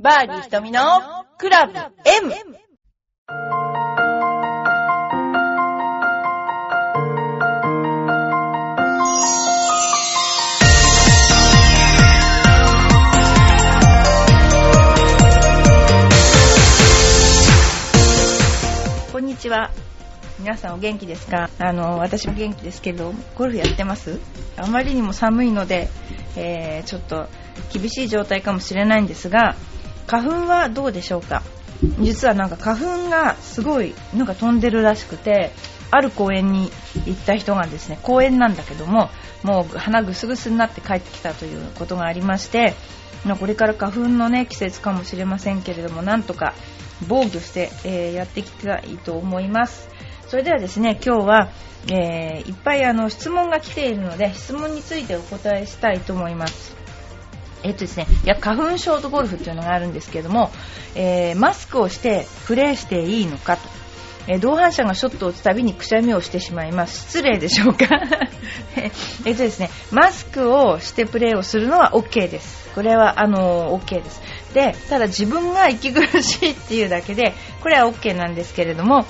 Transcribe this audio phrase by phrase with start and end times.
[0.00, 0.80] バーディー瞳の
[1.38, 1.90] クラブ M!
[19.10, 19.72] こんにちは。
[20.38, 21.50] 皆さんお元気ですか？
[21.58, 24.20] あの、私も元気ですけど、ゴルフやってます？
[24.56, 25.88] あまりにも寒いので、
[26.36, 27.26] えー、ちょっと
[27.72, 29.56] 厳しい状態かもしれないんですが、
[30.08, 31.42] 花粉はどうでしょうか？
[32.00, 35.52] 実はなんか花粉がすごいなんか飛んでるらしくて、
[35.90, 36.70] ある公園に
[37.06, 39.10] 行った人がですね、公園なんだけども、
[39.42, 42.74] もう鼻ぐすぐすになって帰ってきたということがありまして、
[43.38, 46.54] これから花粉のね、季節かもしれませんけれども、なんとか
[47.06, 49.88] 防御して、えー、やっていきたいと思います。
[50.26, 51.48] それではですね、今日は、
[51.90, 56.76] えー、いっぱいあの質問が来ているので、質問についてお答えしたいと思います。
[57.62, 60.50] えっとですね、いや花粉症とゴルフっていうのがあるんですけれども、
[60.94, 63.68] えー、マスクをしてプレーしていいのかと。
[64.30, 67.06] えー、同伴者がショットを打つたびにくしゃみをしてしまいます。
[67.06, 67.86] 失礼でしょうか？
[69.24, 72.68] えっとですね、マスクをしてプレーをするのは OK です。
[72.74, 74.20] これは、あのー、OK です。
[74.52, 79.06] で、ただ自分が息苦しいっていうだけで、これは OK なんですけれども、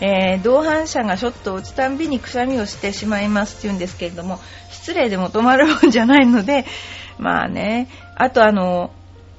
[0.00, 6.64] えー、同伴者がショットを打つたびにくしゃみをしてしまいますっていうんですけれども、失礼でも止まるもんじゃないので、
[7.18, 8.90] まあね、あとあの、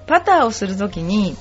[0.08, 1.36] パターをするときに、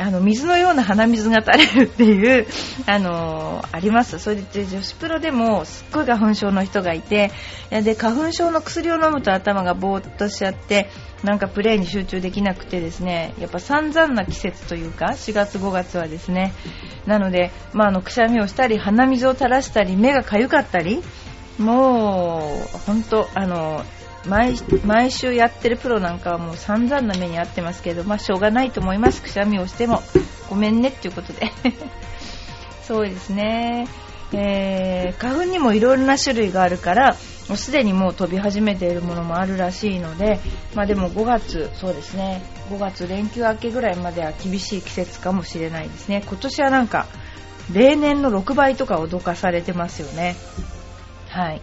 [0.00, 2.46] あの、水のような鼻水が垂れるっていう、
[2.86, 4.20] あのあります。
[4.20, 7.32] それで女子プロでもすっごい花粉症の人がいて、
[7.70, 10.88] で、花粉症の薬を飲むと頭がぼーっとしちゃって、
[11.24, 16.52] なんかプレーに集中できなくてですね、やっぱ散々な季節というか、4月5月はですね、
[17.06, 21.02] なので、まあ、あの、くしゃみをしたり、鼻水を垂らしたり、目がかゆかったり、
[21.58, 23.84] もう、本当あの、
[24.28, 30.02] 毎毎週やってるプロなんかはもう散々な目に遭ってますけど、まあ、しょうがないと思います、くしゃみをしても。
[30.48, 31.52] ごめんねっていうことで。
[32.86, 33.86] そうですね。
[34.32, 37.16] えー、花粉にもいろいろな種類があるから
[37.48, 40.38] もうすでにもう飛び始めているものもあるらしいので、
[40.74, 47.06] まあ、でも5月そうですね5月連休明けぐらいまでは厳しい季節かもしれないですね今年はなんか
[47.72, 50.36] 例年の6倍とか脅かされてますよね
[51.30, 51.62] はい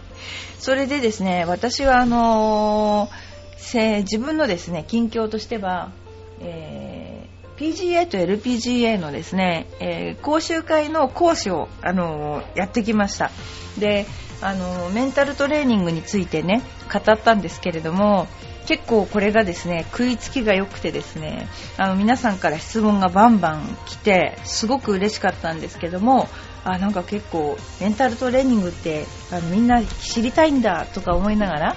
[0.58, 5.92] それでですね、私はあのー、自分のですね、近況としては、
[6.40, 13.30] えー、PGA と LPGA のですね、えー、講習会の講師を、あのー、やってきました。
[13.78, 14.06] で、
[14.42, 16.62] あのメンタルトレーニングについてね、
[16.92, 18.26] 語ったんですけれども、
[18.66, 26.28] 結構これがですね、食いつきが良くてですね、あの皆さんから質問がバンバン来て、すごく嬉しかったんですけども、
[26.66, 31.76] あなんか結構メンタルトレーニングってあのみんな知りたいんだとか思いながら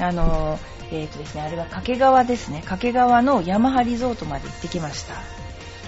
[0.00, 0.60] あの、
[0.92, 2.62] えーとですね、あれは掛川ですね。
[2.64, 5.14] 掛川のヤマハリゾートまで行ってきました。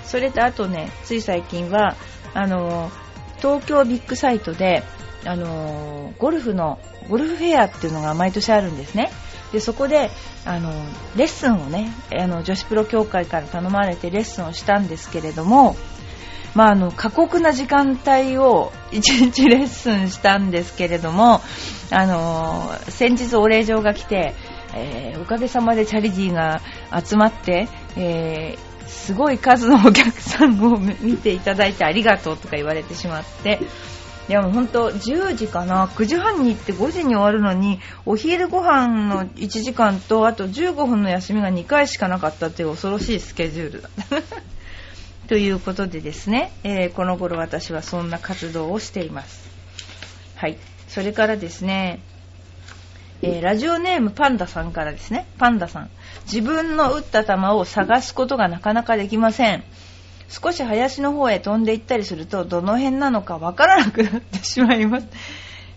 [0.05, 1.95] それとあとねつい最近は
[2.35, 2.91] あの
[3.39, 4.83] 東京ビッグサイトで
[5.25, 9.13] あのゴルフのゴルフフェアっていうのが毎年あるんですね。
[9.53, 10.11] でそこで
[10.45, 10.73] あの
[11.17, 15.77] レッスンをねあの女子プロ協会から頼まれてレッスンをしたんですけれども
[16.55, 21.41] まあ、あの過酷な時間帯を 1日レッスンしたんですけれども、
[21.91, 24.35] あの先日お礼状が来て、
[24.75, 26.61] えー、おかげさまでチャリティーが
[27.05, 33.61] 集まって、えー、すごい数のお客さんを見ていただいてありがとうとか言われてしまって、
[34.29, 43.89] いやもう本当10時かな？9時半に行って5時に終わるのにお昼ご飯の1時間とあと15分の休みが2回しかなかったっていう恐ろしいスケジュールだ。
[45.31, 49.49] ということでですね、えー、この頃私はそんな活動をしています。
[50.35, 50.59] はい。
[50.89, 52.01] それからですね、
[53.23, 55.91] えー、ラジオネームパンダさんからですね、パンダさん。
[56.25, 59.63] 自分の打った球を探すことがなかなかできません。
[60.29, 65.07] 少し林の方へ飛んでいったりすると、どの辺なのかわからなくなってしまいます。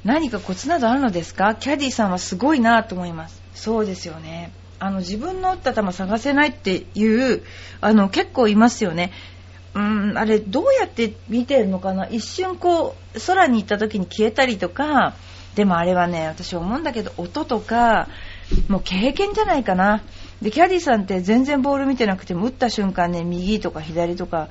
[0.04, 1.54] 何かコツなどあるのですか？
[1.54, 3.40] キャディさんはすごいなと思います。
[3.54, 4.52] そうですよね。
[4.80, 7.44] あの自分の打った球探せないっていう
[7.82, 9.12] あの結構いますよね。
[9.76, 12.08] うん、あれどうやって見てるのかな？
[12.08, 15.16] 一瞬こう空に行った時に消えたりとか
[15.56, 18.08] でもあれはね私思うんだけど音とか
[18.68, 20.04] もう経験じゃないかな。
[20.42, 24.50] でキャディさんって全然ボール見てなくても打った瞬間ね右とか左とか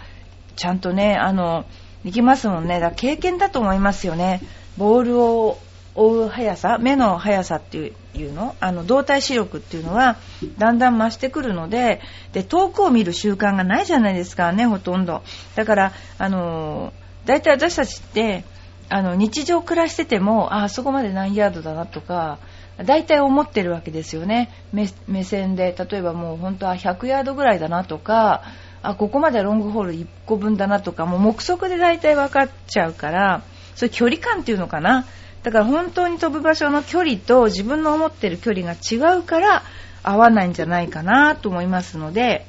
[0.56, 1.66] ちゃんとねあの
[2.04, 2.80] 行きますもんね。
[2.80, 4.40] だから経験だと思いますよね。
[4.76, 5.58] ボールを
[5.94, 10.16] 追う速さ目の速さっていうのあの動体視力っていうのは
[10.58, 12.00] だんだん増してくるので
[12.32, 15.22] で遠くを見る習慣がないじゃないですかねほとんど。
[15.54, 16.92] だからあの
[17.26, 18.44] 大体私たちって
[18.88, 22.38] あの日常暮らしててもあそこまで何ヤードだなとか
[22.84, 24.50] 大体思ってるわけですよね。
[24.72, 28.42] 目線で例えばもう本当は100ヤードぐらいだなとか
[28.82, 33.42] あここまでロングホール1個分だなとかもう目測で大体分かっちゃうから
[33.74, 35.06] そういう距離感っていうのかな。
[35.42, 39.62] だから本当に飛ぶ場所の距離と自分の思ってる距離が違うから
[40.02, 42.46] 合わないんじゃないかなと思いますので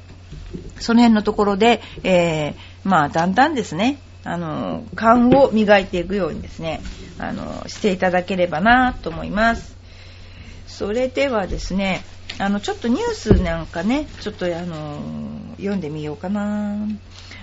[0.78, 2.54] その辺のところで、えー、
[2.84, 6.80] まあだんだんですねあの勘を磨いていくようにですね
[7.18, 9.74] あのしていただければなと思います。
[10.66, 12.02] それではですね
[12.38, 14.98] あのちょっとニュースなんかねちょっとあの
[15.58, 16.88] 読んでみようかな。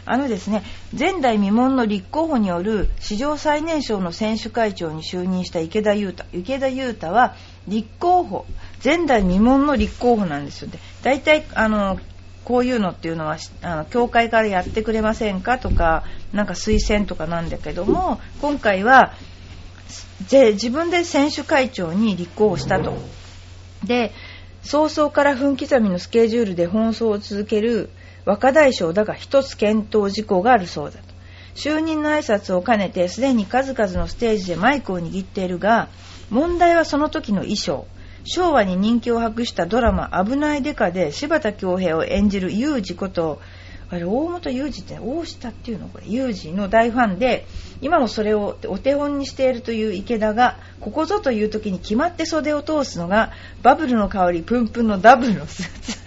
[0.06, 0.64] あのですね
[0.98, 6.26] 前代未聞の立候補による史上最年少の選手会長に就任した池田裕太。
[6.34, 7.36] 池田裕太は
[7.68, 8.46] 立候補
[8.84, 10.80] 前代未聞の立候補なんですよね。
[11.04, 12.00] 大体あの
[12.44, 16.04] こういうのっていうのはあの教会からやってくれませんかとか
[16.34, 19.14] なんか推薦とかなんだけども今回は
[20.30, 22.98] 自分で選手会長に立候補したと。
[23.84, 24.12] で
[24.64, 27.90] 早々から分刻みのスケジュールで奔走を続ける
[28.26, 31.04] 若大将だが一つ検討事項があるそうだと。
[31.56, 35.90] 就任の挨拶を兼ねてすでに数々のステージでマイクを握っているが
[36.30, 37.88] 問題はその時の衣装。
[38.24, 43.42] 昭和に人気を博したドラマ「危ないデカ」で柴田恭平を演じる裕二こと
[43.90, 45.88] あれ大本裕二って大下っていうの？
[45.90, 47.48] これ裕二の大ファンで
[47.82, 53.32] 今もそれをお手本にしているという池田がここぞという時に決まって袖を通すのが
[53.64, 55.98] バブルの香りプンプンのダブルのスーツ。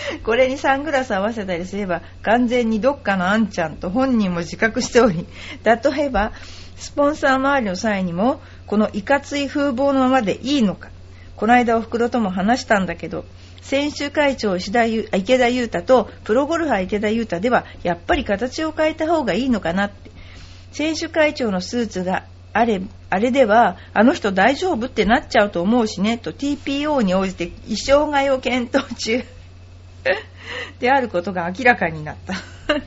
[0.24, 5.26] これにサングラス合わせたりすれば完全にどっかのあんちゃんと本人も自覚しており
[5.64, 6.32] 例えば
[6.76, 10.90] スポンサー周りの際にもこのいかつい風貌のままでいいのか。
[11.36, 13.26] この間おふくろとも話したんだけど
[13.60, 20.10] 選手会長石田池田裕太とプロゴルファー池田裕太ではやっぱり形を変えた方がいいのかなって。
[20.72, 29.24] 選手会長のスーツがあれあれではあの人大丈夫ってなっちゃうと思うしねと TPO に応じて衣装替えを検討中。
[30.80, 32.34] であることが明らかになった。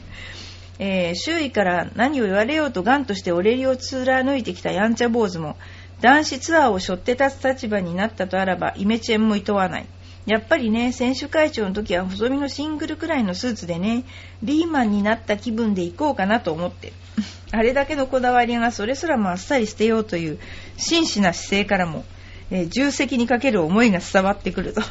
[0.80, 5.58] えー、周囲から何を言われようとガンとしてオレリを貫いてきたやんちゃ坊主も
[6.00, 9.86] 男子ツアーを背負って立つ立場になったとあらばイメチェンも厭わない。
[10.26, 14.06] やっぱりね選手会長の時は細身のシングルくらいのスーツでね
[14.44, 16.94] リーマンになった気分で行こうかなと思って。
[17.52, 20.40] あれだけのこだわりがそれすらもあっさり捨てようという
[20.78, 22.06] 真摯な姿勢からも、
[22.52, 24.82] えー、重責にかける思いが伝わってくると。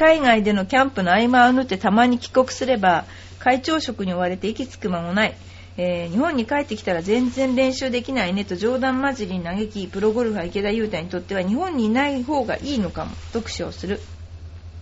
[0.00, 3.04] 海外でのキャンプの合間を縫ってたまに帰国すれば
[3.38, 5.36] 会長職に追われて息つく間もない、
[5.76, 13.14] えー、日本に帰ってきたら全然練習できないねと冗談交じりに嘆きプロゴルファー池田裕太にとっては日本にいない方がいいのかも。
[13.34, 14.00] 読書をする。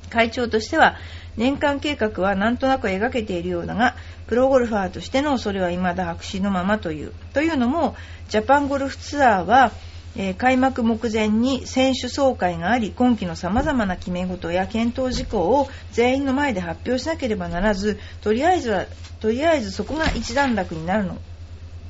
[0.09, 0.95] 会長としては
[1.37, 3.97] 年間計画はなんとなく描けているようだが
[4.29, 7.13] プロゴルファーとしてのそれは未だ白紙のままという。
[7.33, 7.97] というのも
[8.29, 9.73] ジャパンゴルフツアーは
[10.17, 18.87] えー、開幕目前に選手総会があり今季のさまざまな決め事や検討事項を全員の前で発表しなければならずとりあえずは
[19.21, 21.19] とりあえずそこが一段落になるの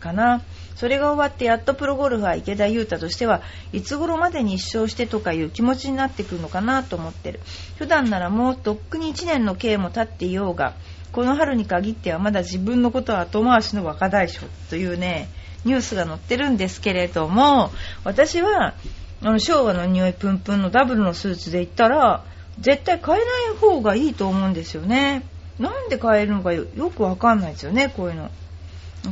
[0.00, 0.42] かな。
[0.76, 3.42] それが終わってやっとプロゴルファー池田勇太としては
[3.72, 7.40] いつ頃までに一勝してとかいう気持ちになってくるのかなと思ってる。
[7.78, 10.74] 普段ならもうとっくに1年の刑も経っていようが
[11.10, 15.28] この春に限ってはまだ自分のことは後回しの若大将というね
[15.64, 17.70] ニュースが載ってるんですけれども
[18.04, 18.74] 私は
[19.22, 22.24] あの昭和の匂いプンプンのダブルのスーツで行ったら
[22.60, 25.24] 絶対買えない方がいいと思うんですよね。
[25.58, 28.30] なんで買えるのかよくわかんないですよねこういうの。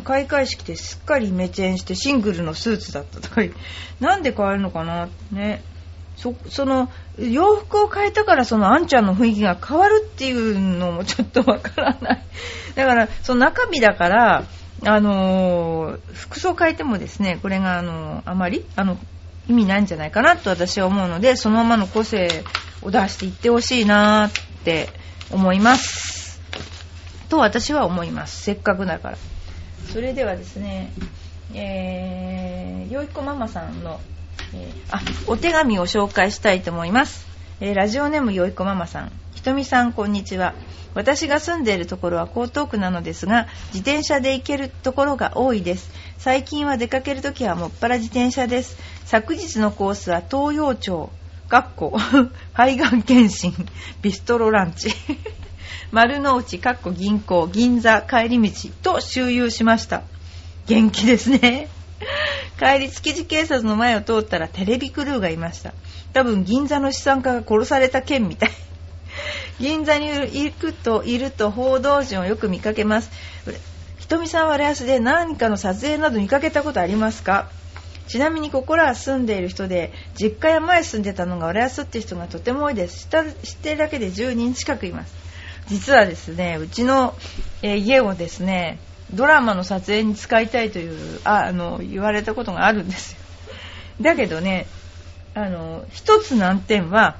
[0.04, 3.42] 開会式ですっかりメチェンしてシングルのスーツだったとか
[4.00, 5.62] なんで買えるのかなね。
[6.16, 12.22] そその洋服を変えたからそのあんちゃんの雰囲気が変わるっていうのもちょっとわからない。
[12.74, 14.44] だからその中身だから
[14.84, 18.98] あの服装変えてもですねこれがあのあまりあの
[19.48, 22.44] 意味ないんじゃないかなと私は思うのでそのままの個性
[22.82, 24.30] を出していってほしいなっ
[24.64, 24.88] て
[25.30, 26.40] 思います。
[27.28, 28.42] と私は思います。
[28.42, 29.18] せっかくだから。
[29.92, 30.92] それではですね
[31.54, 34.00] えー、よいこママさんの、
[34.54, 37.26] えー、あお手紙を紹介したいと思います、
[37.58, 39.12] えー、ラジオネームよいこママさん。
[39.34, 40.52] ひとみさんこんにちは。
[40.92, 45.90] 私が住んでいるところは江東区なのですが自転車で行けるところが多いです。
[46.18, 48.76] 最近は出かけるときはもっぱら自転車です。
[49.06, 51.10] 昨日のコースは東洋町
[51.48, 51.98] かっこ
[52.52, 53.54] 海岸検診
[54.02, 54.90] ビストロランチ。
[55.92, 60.02] 丸の内かっこ銀行銀座帰り道と周遊しました。
[60.66, 61.68] 元気ですね。
[62.58, 65.72] 帰り築地警察の前を通ったらテレビクルーがいました。
[66.12, 68.50] 多分銀座の資産家が殺された件みたい。
[69.60, 73.10] 銀座に行くといると報道陣をよく見かけます。
[73.98, 77.48] ひとみさんは浦安で何かの撮影など見かけたことありますか？
[78.06, 83.08] ちなみにここらは住んでいる人で実家や前住んでたのが浦安って人がとても多いです。
[83.08, 85.26] 知ってるだけで10人近くいます。
[85.66, 87.14] 実はですね、うちの、
[87.62, 88.78] 家をですね、
[89.12, 93.18] ドラマの撮影に使いたいという、ああの、言われたことがあるんですよ。
[94.00, 94.66] だけどね、
[95.36, 97.18] あの、一つ難点は、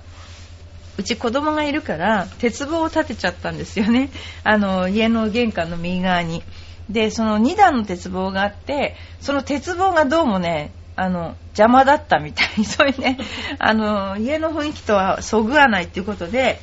[0.96, 4.08] うち子供がいるから、鉄棒を立てちゃったんですよね。
[4.42, 6.42] あの、家の玄関の右側に。
[6.88, 13.18] で、その2段の鉄棒があって、その鉄棒がどうもね、あの、邪魔だったみたいに、 そういうね、
[13.58, 16.58] あの、家の雰囲気とはそぐわないっていうことで、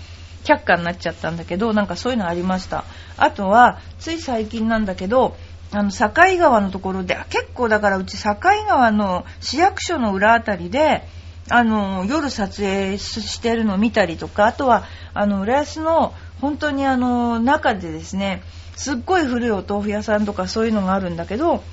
[0.46, 2.84] 却下になっちゃったんだけど、なんかそういうのありました。
[3.16, 5.38] あとは、つい最近なんだけど、
[5.72, 11.08] あの、境川のところで、結構だからうち境川の市役所の裏あたりで、
[11.50, 18.44] あの、夜撮影してるのを見たりとか、あとは、あの、浦安の、本当にあの、中でですね、
[18.76, 21.64] すっごい古いお豆腐屋さんとかそういうのがあるんだけど、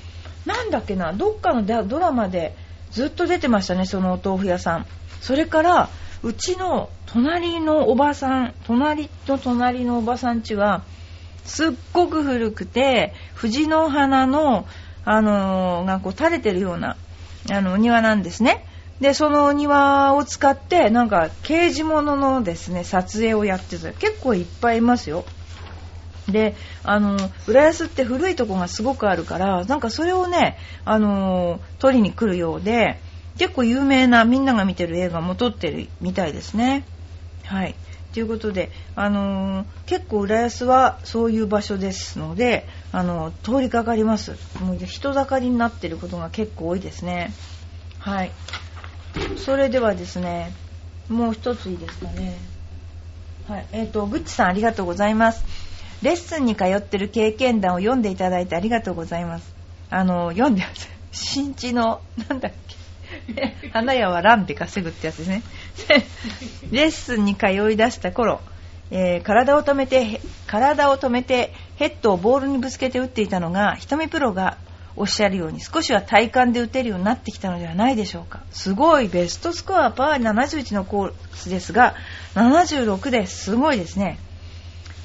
[0.45, 2.55] なんだっけな、どっかのドラマで
[2.91, 4.85] ずっと出てましたね、そのお豆腐屋さん。
[5.21, 5.89] それから、
[6.23, 10.83] うちの隣のおばさん、隣と隣のおばさん家は、
[11.45, 14.67] すっごく古くて、藤の花の、
[15.03, 16.97] あのーがこう垂れてるような、
[17.51, 18.65] あの、お庭なんですね。
[19.01, 23.91] で、その庭を使って、なんか、刑事物のですね、撮影をやってた。
[23.93, 25.25] 結構いっぱいいますよ。
[26.29, 27.17] で、あの、
[27.47, 30.55] 浦安って古いとこがすごくあるから、なんかそれをね、
[30.85, 32.99] あの、撮りに来るようで、
[33.39, 36.85] 結構有名なみんなが見てる映画も撮ってるみたいですね。
[37.45, 37.75] はい。
[38.13, 44.37] ということで、あのー結構浦安はそういう場所ですので、あの通りかかります。
[44.61, 47.33] もう人だかりになってることが結構多いですね。
[47.99, 48.31] はい。
[49.37, 50.51] それではですね、
[51.09, 52.37] もう一ついいですかね。
[53.47, 53.65] はい。
[53.71, 55.43] えっ、と、ぐっちさんありがとうございます。
[56.01, 59.53] レッスンに通ってる経験談を読んでいただいてありがとうございます。
[59.89, 60.63] あの、読んで。
[61.11, 62.81] 新地の、なんだっけ。
[63.73, 65.43] 花屋はランで稼ぐってやつですね。
[66.71, 68.41] レッスンに通い出した頃、
[68.89, 74.57] えー体を止めて、へ体を止めてヘッドをボールにぶつけて打っていたのが、瞳プロが
[74.95, 78.41] おっしゃるように少しは体感で打てるようになってきたのではないでしょうか。
[78.51, 81.95] すごい、ベストスコアパー71のコースですが、
[82.35, 83.55] 76です。
[83.55, 84.19] ごいですね。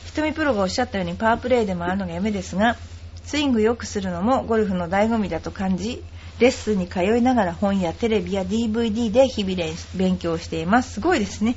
[0.06, 2.76] 瞳プロがおっしゃったようにパワープレイでもあるのが夢ですが、
[3.24, 6.02] スイング良くするのもゴルフの醍醐味だと感じ、
[6.38, 10.94] レッスンに通いながら本やテレビや DVD で日々勉強しています。
[10.94, 11.56] すごいですね。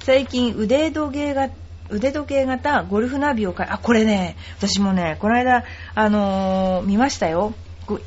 [0.00, 1.48] 最近腕時計が
[1.90, 5.64] 腕時計型ゴルフナビを買い、あ、これね、私もね、この間、
[5.94, 7.54] あのー見ましたよ。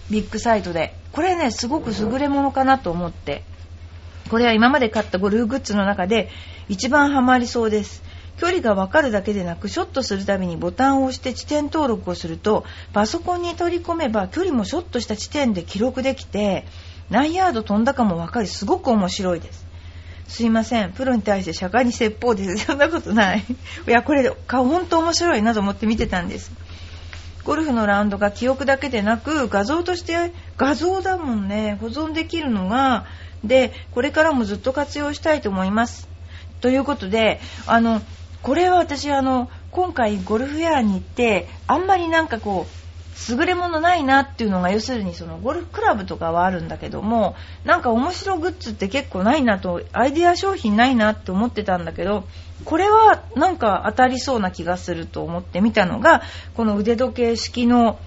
[0.09, 0.95] ビッグサイトで。
[1.11, 3.43] これね、すごく優れものかなと思って。
[4.29, 6.29] これは今まで買ったゴルフグッズの中で
[6.67, 8.03] 一番ハマりそうです。
[8.37, 16.65] 距離がわかるだけでなく、ショットするたびにボタンを押して地点登録をすると、パソコンに取り込めば距離もショットした地点で記録できて、
[17.09, 19.68] 何ヤード飛んだかもわかり、すごく面白いです。
[20.29, 20.93] すいません。
[20.93, 22.65] プロに対して釈迦に説法です。
[22.65, 23.43] そんなことない。
[23.87, 26.51] いや、これ、本当面白いなと思って見てたんです。
[27.43, 33.05] ゴルフのラウンドが記憶だけでなく、画像として、画像だもんね、保存できるのが、
[33.43, 36.07] で、これからもずっと活用したいと思います。
[36.61, 38.01] ということで、あの、
[38.43, 42.88] これは私、あの、今回ゴルフウェアに行って、あんまりなんかこう、
[43.27, 47.35] 優れものないなっていうのが要するにそのゴルフクラブとかはあるんだけども
[47.65, 52.25] なんか面白グッズって結構ないなとアイデア商品ないなって思ってたんだけど
[52.65, 56.21] これはなんか当たりそうな気がすると思って見たのが
[56.55, 57.99] この腕時計式の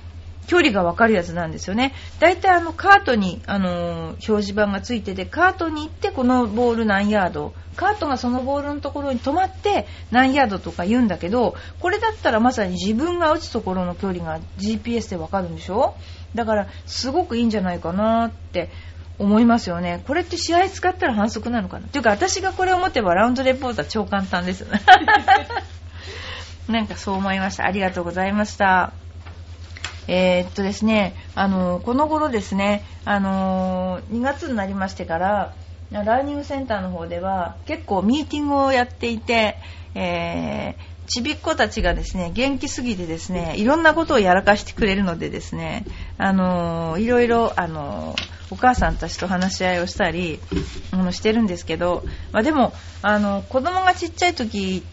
[0.47, 1.95] 距離がわかるやつなんですよね。
[2.21, 15.95] だいたいあのカートに、あのー表示板がついてて、カートに行ってこのボール何ヤード、カートがそのボールのところに止まって何ヤードとか言うんだけど、これだったらまさに自分が打つところの距離が GPS でわかるんでしょ？
[16.35, 18.71] だからすごくいいんじゃないかなって
[19.19, 20.03] 思いますよね。
[20.07, 21.87] これって試合使ったら反則なのかな？
[21.87, 24.67] っていうか私がこれを持てばラウンドレポートは超簡単です。
[26.69, 27.67] なんかそう思いました。
[27.67, 28.93] ありがとうございました。
[30.09, 35.55] えーっとですね、あのこの頃ですね、あの2月になりましてから、
[35.91, 39.57] ラーニングセンターの方では結構ミーティングをやっていて、
[39.95, 45.85] えーちびっ子たちがですね、元気すぎてですね、いろんなことをやらかしてくれるのでですね、
[46.17, 48.17] あのいろいろ、あの
[48.51, 50.41] お母さんたちと話し合いをしたり、
[50.91, 54.85] あのしてるんですけど、まあ、でも、あの子供がちっちゃい時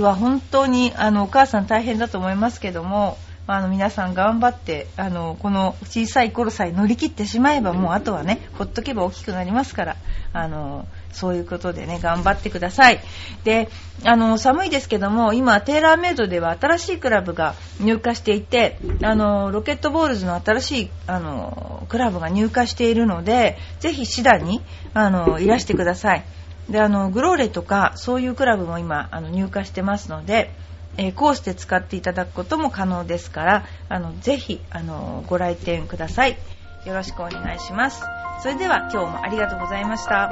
[0.00, 9.96] は本当にあのお母さん大変だと思いますけども、まああの皆さん頑張ってあのこの小さい頃さえ乗り切ってしまえばもうあとはねほっとけば大きくなりますから
[10.34, 13.00] あのそういうことでね頑張ってください。
[13.44, 13.70] で
[14.04, 24.62] あの寒いですけども今テーラーメイドでは新しいクラブが入荷していてあのロケットボールズの新しいあのクラブが入荷しているのでぜひシダに
[24.92, 26.24] あのいらしてください。
[26.68, 30.52] であのグローレとかそういうクラブも今あの入荷してますので
[30.98, 36.36] えーコースで使っていただくことも可能ですから、あの、ぜひ、あの、ご来店ください。
[36.84, 38.02] よろしくお願いします。
[38.42, 40.30] それでは今日もありがとうございました。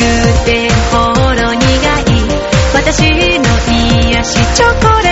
[0.00, 0.02] く
[0.46, 2.10] てほろ苦い
[2.72, 3.02] 私
[3.38, 3.44] の
[4.08, 5.09] 癒しチョコ